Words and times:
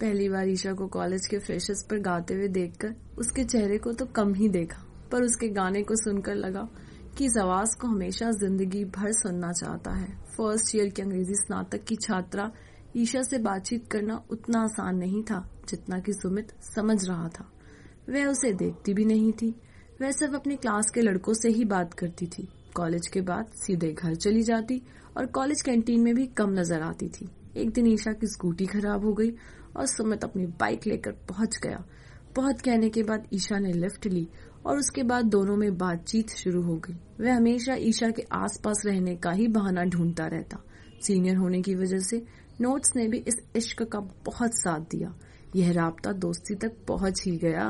पहली 0.00 0.28
बार 0.28 0.48
ईशा 0.48 0.72
को 0.72 0.86
कॉलेज 0.88 1.26
के 1.26 1.38
फ्रेशर्स 1.38 1.82
पर 1.90 1.98
गाते 2.02 2.34
हुए 2.34 2.48
देखकर 2.50 2.94
उसके 3.18 3.44
चेहरे 3.44 3.78
को 3.78 3.92
तो 3.92 4.06
कम 4.06 4.32
ही 4.34 4.48
देखा, 4.48 4.82
पर 5.12 5.22
उसके 5.22 5.48
गाने 5.50 5.82
को 5.82 5.96
सुनकर 5.96 6.34
लगा 6.36 6.68
कि 7.18 7.24
इस 7.24 7.36
आवाज़ 7.38 7.76
को 7.80 7.88
हमेशा 7.88 8.30
ज़िंदगी 8.32 8.84
भर 8.90 9.12
सुनना 9.12 9.52
चाहता 9.52 9.90
है। 9.92 10.08
फ़र्स्ट 10.36 10.74
ईयर 10.76 10.88
की 10.88 11.02
अंग्रेज़ी 11.02 11.34
स्नातक 11.36 11.84
की 11.84 11.96
छात्रा 11.96 12.50
ईशा 12.96 13.22
से 13.22 13.38
बातचीत 13.40 13.86
करना 13.90 14.20
उतना 14.30 14.62
आसान 14.62 14.96
नहीं 14.96 15.22
था, 15.22 15.38
जितना 15.68 15.98
कि 15.98 16.12
सुमित 16.12 16.52
समझ 16.64 16.98
रहा 17.04 17.28
था। 17.28 17.50
वह 18.08 18.26
उसे 18.26 18.52
देखती 18.54 18.94
भी 18.94 19.04
नहीं 19.04 19.32
थी। 19.32 19.54
वह 20.00 20.10
सिर्फ़ 20.12 20.34
अपने 20.34 20.56
क्लास 20.56 20.90
के 20.90 21.00
लड़कों 21.02 21.34
से 21.34 21.48
ही 21.48 21.64
बात 21.66 21.94
करती 21.94 22.26
थी। 22.28 22.48
कॉलेज 22.76 23.06
के 23.06 23.20
बाद 23.22 23.52
सीधे 23.56 23.92
घर 23.92 24.14
चली 24.16 24.42
जाती 24.42 24.80
और 25.16 25.26
कॉलेज 25.28 25.62
कैंटीन 25.62 26.00
में 26.00 26.14
भी 26.14 26.26
कम 26.28 26.52
नज़र 26.52 26.82
आती 26.82 27.08
थी। 27.10 27.28
एक 27.56 27.70
दिन 27.70 27.86
ईशा 27.86 28.12
की 28.12 28.26
स्कूटी 28.26 28.66
खराब 28.66 29.04
हो 29.04 29.12
गई 29.14 29.30
और 29.76 29.86
सुमित 29.86 30.24
अपनी 30.24 30.46
बाइक 30.60 30.86
लेकर 30.86 31.12
पहुँच 31.28 31.58
गया। 31.62 31.84
बहुत 32.36 32.60
कहने 32.60 32.88
के 32.90 33.02
बाद 33.02 33.26
ईशा 33.32 33.58
ने 33.58 33.72
लिफ्ट 33.72 34.06
ली 34.06 34.28
और 34.66 34.78
उसके 34.78 35.02
बाद 35.02 35.24
दोनों 35.24 35.56
में 35.56 35.76
बातचीत 35.78 36.30
शुरू 36.30 36.62
हो 36.62 36.76
गई। 36.76 36.94
वह 37.20 37.36
हमेशा 37.36 37.74
ईशा 37.78 38.10
के 38.10 38.22
आसपास 38.32 38.82
रहने 38.86 39.14
का 39.16 39.30
ही 39.30 39.48
बहाना 39.48 39.84
ढूंढता 39.84 40.26
रहता। 40.26 40.58
सीनियर 41.02 41.36
होने 41.36 41.62
की 41.62 41.74
वजह 41.74 41.98
से 41.98 42.24
नोट्स 42.60 42.96
ने 42.96 43.06
भी 43.08 43.18
इस 43.18 43.36
इश्क 43.56 43.82
का 43.82 44.00
बहुत 44.00 44.54
साथ 44.54 44.80
दिया। 44.90 45.14
यह 45.56 45.72
राबता 45.72 46.12
दोस्ती 46.12 46.54
तक 46.54 46.76
पहुँच 46.88 47.22
ही 47.26 47.36
गया। 47.36 47.68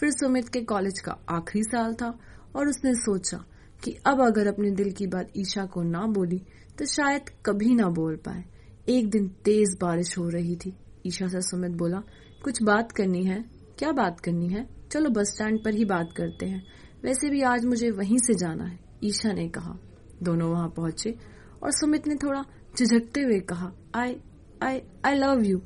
फिर 0.00 0.10
सुमित 0.10 0.48
के 0.48 0.60
कॉलेज 0.60 1.00
का 1.00 1.18
आखिरी 1.28 1.62
साल 1.64 1.94
था 1.94 2.18
और 2.56 2.68
उसने 2.68 2.94
सोचा 2.94 3.44
कि 3.84 3.96
अब 4.06 4.20
अगर 4.20 4.46
अपने 4.46 4.70
दिल 4.70 4.92
की 4.92 5.06
बात 5.06 5.32
ईशा 5.36 5.64
को 5.64 5.82
ना 5.82 6.06
बोली 6.06 6.42
तो 6.78 6.86
शायद 6.86 7.30
कभी 7.46 7.74
ना 7.74 7.88
बोल 7.90 8.16
पाए। 8.16 8.44
एक 8.88 9.10
दिन 9.10 9.28
तेज 9.44 9.76
बारिश 9.80 10.16
हो 10.18 10.28
रही 10.28 10.56
थी। 10.56 10.74
ईशा 11.06 11.26
से 11.26 11.40
सुमित 11.40 11.70
बोला, 11.70 12.02
कुछ 12.44 12.62
बात 12.62 12.92
करनी 12.92 13.24
है? 13.24 13.44
क्या 13.78 13.92
बात 13.92 14.20
करनी 14.20 14.48
है? 14.48 14.66
चलो 14.90 15.10
बस 15.10 15.32
स्टैंड 15.34 15.64
पर 15.64 15.74
ही 15.74 15.84
बात 15.84 16.12
करते 16.16 16.46
हैं। 16.46 16.62
वैसे 17.04 17.30
भी 17.30 17.42
आज 17.42 17.64
मुझे 17.64 17.90
वहीं 17.90 18.18
से 18.18 18.34
जाना 18.34 18.64
है, 18.64 18.78
ईशा 19.04 19.32
ने 19.32 19.48
कहा। 19.48 19.78
दोनों 20.22 20.50
वहाँ 20.50 20.68
पहुँचे 20.68 21.14
और 21.62 21.70
सुमित 21.70 22.06
ने 22.06 22.14
थोड़ा 22.14 22.44
झिझकते 22.78 23.20
हुए 23.20 23.38
कहा 23.40 23.72
आई 23.94 24.16
आई 24.62 24.80
आई 25.04 25.14
लव 25.14 25.42
यू 25.42 25.60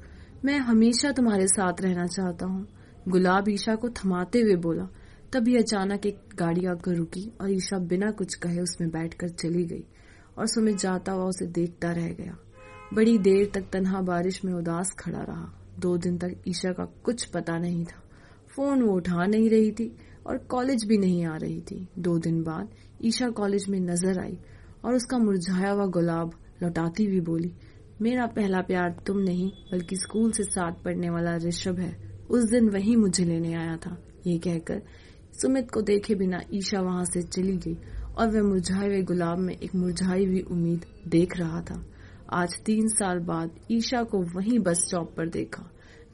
मैं 0.45 0.59
हमेशा 0.59 1.11
तुम्हारे 1.13 1.47
साथ 1.47 1.81
रहना 1.81 2.07
चाहता 2.07 2.47
हूँ. 2.47 2.67
गुलाब 3.09 3.49
ईशा 3.49 3.75
को 3.75 3.89
थमाते 3.89 4.41
हुए 4.41 4.55
बोला। 4.57 4.89
तभी 5.33 5.57
अचानक 5.57 6.07
एक 6.07 6.19
गाड़ी 6.35 6.67
आकर 6.67 6.95
रुकी 6.95 7.31
और 7.41 7.51
ईशा 7.51 7.79
बिना 7.79 8.11
कुछ 8.11 8.35
कहे 8.35 8.61
उसमें 8.61 8.91
बैठकर 8.91 9.29
चली 9.29 9.65
गई 9.65 9.85
और 10.39 10.47
सुमित 10.47 10.77
जाता 10.77 11.13
हुआ 11.13 11.25
उसे 11.25 11.47
देखता 11.47 11.91
रह 11.91 12.09
गया। 12.09 12.37
बड़ी 12.95 13.17
देर 13.19 13.51
तक 13.55 13.65
तनहा 13.73 14.01
बारिश 14.03 14.45
में 14.45 14.53
उदास 14.53 14.95
खड़ा 14.99 15.21
रहा। 15.21 15.53
दो 15.81 15.97
दिन 15.97 16.17
तक 16.19 16.35
ईशा 16.49 16.73
का 16.73 16.85
कुछ 17.05 17.25
पता 17.27 17.57
नहीं 17.59 17.85
था। 17.85 18.03
फ़ोन 18.57 18.83
वो 18.83 18.93
उठा 18.97 19.25
नहीं 19.27 19.49
रही 19.51 19.71
थी 19.71 19.91
और 20.27 20.39
कॉलेज 20.51 20.85
भी 20.85 20.99
नहीं 20.99 21.25
आ 21.27 21.37
रही 21.37 21.61
थी। 21.61 21.87
दो 21.99 22.19
दिन 22.19 22.43
बाद 22.43 22.69
ईशा 23.05 23.29
कॉलेज 23.31 23.69
में 23.69 23.79
नज़र 23.81 24.21
आई 24.21 24.39
और 24.85 24.95
उसका 24.95 25.19
मुरझाया 25.19 25.71
हुआ 25.71 25.87
गुलाब 25.87 26.33
लौटाती 26.63 27.05
हुई 27.05 27.21
बोली, 27.21 27.53
मेरा 28.03 28.27
पहला 28.27 28.61
प्यार 28.61 28.97
तुम 29.07 29.19
नहीं, 29.19 29.51
बल्कि 29.73 29.97
स्कूल 29.97 30.31
से 30.33 30.43
साथ 30.43 30.83
पढ़ने 30.85 31.11
वाला 31.11 31.37
ऋषभ 31.37 31.79
है। 31.79 31.95
उस 32.31 32.45
दिन 32.51 32.69
वही 32.69 32.97
मुझे 32.97 33.25
लेने 33.25 33.53
आया 33.55 33.77
था। 33.77 33.97
ये 34.27 34.39
कहकर 34.39 34.83
सुमित 35.41 35.71
को 35.71 35.83
देखे 35.83 36.15
बिना 36.15 36.41
ईशा 36.55 36.81
वहाँ 36.81 37.05
से 37.05 37.23
चली 37.23 37.57
गई 37.57 37.77
और 38.17 38.31
वह 38.31 38.43
मुरझाए 38.43 38.87
हुए 38.87 39.03
गुलाब 39.03 39.39
में 39.39 39.55
एक 39.55 39.75
मुरझाई 39.75 40.25
हुई 40.27 40.41
उम्मीद 40.41 40.85
देख 41.09 41.37
रहा 41.37 41.61
था। 41.61 41.83
आज 42.33 42.55
तीन 42.67 42.89
साल 42.89 43.19
बाद 43.19 43.51
ईशा 43.71 44.03
को 44.03 44.19
वहीं 44.35 44.59
बस 44.59 44.79
स्टॉप 44.79 45.13
पर 45.17 45.29
देखा। 45.29 45.63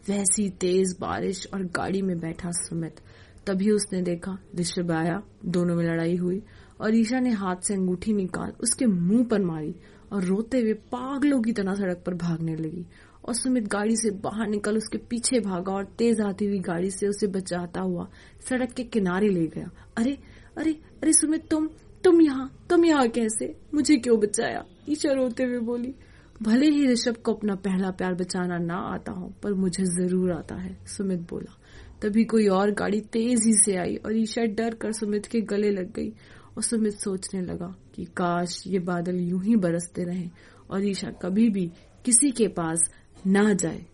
वैसी 0.09 0.49
तेज 0.51 0.97
बारिश 1.01 1.47
और 1.55 1.63
गाड़ी 1.77 2.03
में 2.03 2.19
बैठा 2.21 2.51
सुमित। 2.53 3.01
तभी 3.47 3.71
उसने 3.71 4.01
देखा 4.03 4.37
ऋषभ 4.57 4.91
आया, 4.93 5.23
दोनों 5.45 5.77
में 5.77 5.85
लड़ाई 5.85 6.17
हुई 6.17 6.43
और 6.81 6.95
ईशा 6.95 7.21
ने 7.21 7.31
हाथ 7.31 7.63
से 7.63 7.75
अंगूठी 7.75 8.13
निकाल 8.13 8.53
उसके 8.61 8.87
मुँह 8.87 9.25
पर 9.25 9.43
मारी 9.43 9.75
और 10.13 10.25
रोते 10.25 10.61
हुए 10.61 10.73
पागलों 10.93 11.41
की 11.43 11.53
तरह 11.53 11.75
सड़क 11.75 12.03
पर 12.07 12.15
भागने 12.15 12.57
लगी 12.57 12.87
और 13.25 13.35
सुमित 13.35 13.69
गाड़ी 13.69 13.97
से 13.97 14.11
बाहर 14.21 14.49
निकल 14.49 14.77
उसके 14.77 14.99
पीछे 14.99 15.41
भागा 15.41 15.73
और 15.73 15.85
तेज 15.99 16.21
आती 16.21 16.47
हुई 16.47 16.59
गाड़ी 16.61 16.91
से 16.91 17.09
उसे 17.09 17.27
बचाता 17.29 17.81
हुआ 17.81 18.09
सड़क 18.49 18.73
के 18.73 18.85
किनारे 18.85 19.29
ले 19.29 19.47
गया। 19.47 19.71
अरे 19.97 20.19
अरे 20.59 20.73
अरे 21.03 21.13
सुमित, 21.13 21.49
तुम 21.51 21.69
तुम 22.05 22.21
यहाँ? 22.23 22.51
तुम 22.71 22.85
यहाँ 22.85 23.09
कैसे? 23.09 23.55
मुझे 23.75 23.97
क्यों 23.97 24.19
बचाया? 24.21 24.65
ईशा 24.89 25.13
रोते 25.13 25.45
हुए 25.45 25.59
बोली, 25.59 25.95
भले 26.43 26.67
ही 26.67 26.87
ऋषभ 26.87 27.17
को 27.17 27.35
अपना 27.35 27.55
पहला 27.55 27.91
प्यार 27.91 28.15
बचाना 28.15 28.59
ना 28.59 28.77
आता 28.95 29.13
हो, 29.13 29.33
पर 29.43 29.53
मुझे 29.55 29.85
ज़रूर 29.87 30.33
आता 30.33 30.55
है, 30.55 30.77
सुमित 30.87 31.21
बोला। 31.31 31.59
तभी 32.03 32.25
कोई 32.25 32.47
और 32.49 32.71
गाड़ी 32.71 33.01
तेज़ी 33.13 33.53
से 33.55 33.77
आई 33.77 33.97
और 33.97 34.17
ईशा 34.17 34.45
डर 34.55 34.75
कर 34.75 34.93
सुमित 34.93 35.27
के 35.27 35.41
गले 35.41 35.71
लग 35.71 35.93
गई 35.93 36.09
और 36.57 36.63
सुमित 36.63 36.95
सोचने 36.95 37.41
लगा 37.41 37.75
कि 37.95 38.05
काश 38.17 38.63
ये 38.67 38.79
बादल 38.79 39.21
यूँ 39.21 39.43
ही 39.45 39.57
बरसते 39.57 40.05
रहे 40.05 40.27
और 40.71 40.87
ईशा 40.87 41.11
कभी 41.23 41.49
भी 41.49 41.71
किसी 42.05 42.31
के 42.31 42.49
पास 42.49 42.91
ना 43.27 43.53
जाए। 43.53 43.85